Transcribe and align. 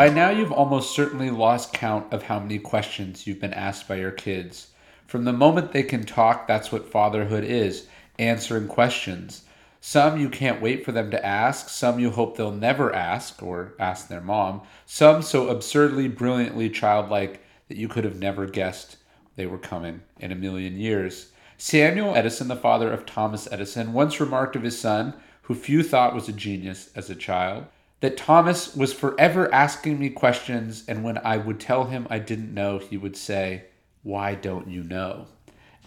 By 0.00 0.08
now, 0.08 0.30
you've 0.30 0.50
almost 0.50 0.94
certainly 0.94 1.28
lost 1.28 1.74
count 1.74 2.10
of 2.10 2.22
how 2.22 2.40
many 2.40 2.58
questions 2.58 3.26
you've 3.26 3.38
been 3.38 3.52
asked 3.52 3.86
by 3.86 3.96
your 3.96 4.10
kids. 4.10 4.68
From 5.06 5.24
the 5.24 5.32
moment 5.34 5.72
they 5.72 5.82
can 5.82 6.04
talk, 6.04 6.48
that's 6.48 6.72
what 6.72 6.90
fatherhood 6.90 7.44
is 7.44 7.86
answering 8.18 8.66
questions. 8.66 9.42
Some 9.82 10.18
you 10.18 10.30
can't 10.30 10.62
wait 10.62 10.86
for 10.86 10.92
them 10.92 11.10
to 11.10 11.22
ask, 11.22 11.68
some 11.68 11.98
you 11.98 12.08
hope 12.12 12.34
they'll 12.34 12.50
never 12.50 12.94
ask 12.94 13.42
or 13.42 13.74
ask 13.78 14.08
their 14.08 14.22
mom, 14.22 14.62
some 14.86 15.20
so 15.20 15.50
absurdly, 15.50 16.08
brilliantly 16.08 16.70
childlike 16.70 17.44
that 17.68 17.76
you 17.76 17.86
could 17.86 18.04
have 18.04 18.18
never 18.18 18.46
guessed 18.46 18.96
they 19.36 19.44
were 19.44 19.58
coming 19.58 20.00
in 20.18 20.32
a 20.32 20.34
million 20.34 20.78
years. 20.78 21.30
Samuel 21.58 22.14
Edison, 22.14 22.48
the 22.48 22.56
father 22.56 22.90
of 22.90 23.04
Thomas 23.04 23.46
Edison, 23.52 23.92
once 23.92 24.18
remarked 24.18 24.56
of 24.56 24.62
his 24.62 24.80
son, 24.80 25.12
who 25.42 25.54
few 25.54 25.82
thought 25.82 26.14
was 26.14 26.26
a 26.26 26.32
genius 26.32 26.88
as 26.96 27.10
a 27.10 27.14
child, 27.14 27.66
that 28.00 28.16
Thomas 28.16 28.74
was 28.74 28.92
forever 28.92 29.52
asking 29.52 29.98
me 29.98 30.10
questions, 30.10 30.84
and 30.88 31.04
when 31.04 31.18
I 31.18 31.36
would 31.36 31.60
tell 31.60 31.84
him 31.84 32.06
I 32.10 32.18
didn't 32.18 32.54
know, 32.54 32.78
he 32.78 32.96
would 32.96 33.16
say, 33.16 33.64
Why 34.02 34.34
don't 34.34 34.68
you 34.68 34.82
know? 34.82 35.26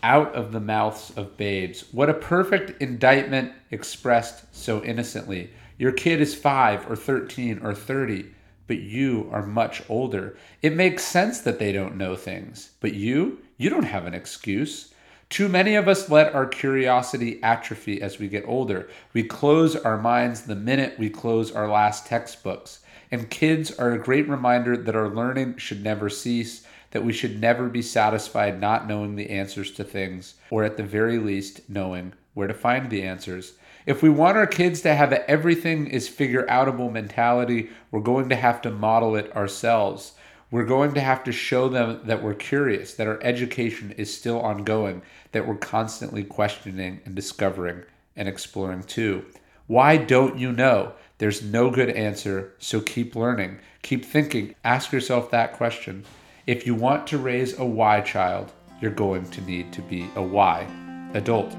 Out 0.03 0.35
of 0.35 0.51
the 0.51 0.59
mouths 0.59 1.11
of 1.15 1.37
babes. 1.37 1.85
What 1.91 2.09
a 2.09 2.13
perfect 2.13 2.81
indictment 2.81 3.53
expressed 3.71 4.53
so 4.55 4.83
innocently. 4.83 5.49
Your 5.77 5.91
kid 5.91 6.21
is 6.21 6.35
five 6.35 6.89
or 6.89 6.95
13 6.95 7.59
or 7.63 7.73
30, 7.73 8.25
but 8.67 8.79
you 8.79 9.29
are 9.31 9.45
much 9.45 9.81
older. 9.89 10.37
It 10.61 10.75
makes 10.75 11.03
sense 11.03 11.39
that 11.41 11.57
they 11.57 11.71
don't 11.71 11.97
know 11.97 12.15
things, 12.15 12.71
but 12.79 12.93
you, 12.93 13.39
you 13.57 13.69
don't 13.69 13.83
have 13.83 14.05
an 14.05 14.13
excuse. 14.13 14.93
Too 15.33 15.49
many 15.49 15.73
of 15.73 15.87
us 15.87 16.11
let 16.11 16.35
our 16.35 16.45
curiosity 16.45 17.41
atrophy 17.41 18.03
as 18.03 18.19
we 18.19 18.27
get 18.27 18.45
older. 18.45 18.87
We 19.13 19.23
close 19.23 19.75
our 19.75 19.97
minds 19.97 20.43
the 20.43 20.55
minute 20.55 20.99
we 20.99 21.09
close 21.09 21.51
our 21.51 21.67
last 21.67 22.05
textbooks. 22.05 22.81
And 23.09 23.31
kids 23.31 23.71
are 23.79 23.93
a 23.93 23.97
great 23.97 24.29
reminder 24.29 24.77
that 24.77 24.95
our 24.95 25.09
learning 25.09 25.57
should 25.57 25.83
never 25.83 26.07
cease, 26.07 26.67
that 26.91 27.03
we 27.03 27.13
should 27.13 27.41
never 27.41 27.67
be 27.67 27.81
satisfied 27.81 28.61
not 28.61 28.87
knowing 28.87 29.15
the 29.15 29.31
answers 29.31 29.71
to 29.71 29.83
things, 29.83 30.35
or 30.51 30.63
at 30.63 30.77
the 30.77 30.83
very 30.83 31.17
least, 31.17 31.67
knowing 31.67 32.13
where 32.35 32.47
to 32.47 32.53
find 32.53 32.91
the 32.91 33.01
answers. 33.01 33.53
If 33.87 34.03
we 34.03 34.11
want 34.11 34.37
our 34.37 34.45
kids 34.45 34.81
to 34.81 34.93
have 34.93 35.11
an 35.13 35.23
everything 35.27 35.87
is 35.87 36.07
figure 36.07 36.45
outable 36.45 36.91
mentality, 36.91 37.71
we're 37.89 38.01
going 38.01 38.29
to 38.29 38.35
have 38.35 38.61
to 38.61 38.69
model 38.69 39.15
it 39.15 39.35
ourselves. 39.35 40.11
We're 40.53 40.65
going 40.65 40.93
to 40.93 41.01
have 41.01 41.23
to 41.23 41.31
show 41.31 41.67
them 41.67 42.01
that 42.03 42.21
we're 42.21 42.35
curious, 42.35 42.93
that 42.93 43.07
our 43.07 43.17
education 43.23 43.91
is 43.97 44.15
still 44.15 44.39
ongoing, 44.39 45.01
that 45.31 45.47
we're 45.47 45.55
constantly 45.55 46.23
questioning 46.23 47.01
and 47.05 47.15
discovering 47.15 47.85
and 48.15 48.27
exploring 48.27 48.83
too. 48.83 49.25
Why 49.65 49.97
don't 49.97 50.37
you 50.37 50.51
know? 50.51 50.93
There's 51.17 51.41
no 51.41 51.71
good 51.71 51.89
answer, 51.89 52.53
so 52.59 52.81
keep 52.81 53.15
learning, 53.15 53.61
keep 53.81 54.05
thinking, 54.05 54.53
ask 54.63 54.91
yourself 54.91 55.31
that 55.31 55.53
question. 55.53 56.05
If 56.45 56.67
you 56.67 56.75
want 56.75 57.07
to 57.07 57.17
raise 57.17 57.57
a 57.57 57.65
why 57.65 58.01
child, 58.01 58.51
you're 58.79 58.91
going 58.91 59.25
to 59.31 59.41
need 59.41 59.73
to 59.73 59.81
be 59.81 60.07
a 60.15 60.21
why 60.21 60.67
adult. 61.15 61.51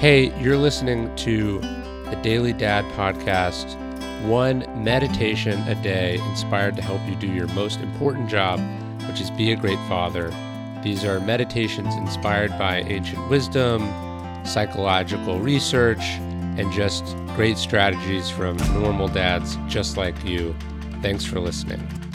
Hey, 0.00 0.36
you're 0.42 0.58
listening 0.58 1.14
to 1.14 1.60
the 2.10 2.16
Daily 2.16 2.52
Dad 2.52 2.84
Podcast, 2.92 3.76
one 4.22 4.64
meditation 4.82 5.60
a 5.68 5.74
day 5.82 6.18
inspired 6.30 6.76
to 6.76 6.82
help 6.82 7.00
you 7.08 7.16
do 7.16 7.26
your 7.26 7.48
most 7.48 7.80
important 7.80 8.28
job, 8.28 8.60
which 9.08 9.20
is 9.20 9.30
be 9.32 9.52
a 9.52 9.56
great 9.56 9.78
father. 9.88 10.32
These 10.82 11.04
are 11.04 11.18
meditations 11.18 11.94
inspired 11.96 12.56
by 12.58 12.82
ancient 12.82 13.28
wisdom, 13.28 13.80
psychological 14.44 15.40
research, 15.40 16.02
and 16.58 16.70
just 16.72 17.16
great 17.34 17.58
strategies 17.58 18.30
from 18.30 18.56
normal 18.80 19.08
dads 19.08 19.58
just 19.66 19.96
like 19.96 20.24
you. 20.24 20.54
Thanks 21.02 21.24
for 21.24 21.40
listening. 21.40 22.05